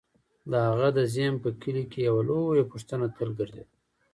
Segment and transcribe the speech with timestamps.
[0.51, 3.73] د هغه د ذهن په کلي کې یوه لویه پوښتنه تل ګرځېده: